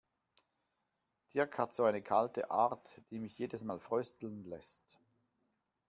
[1.31, 4.97] Dirk hat so eine kalte Art, die mich jedes Mal frösteln lässt.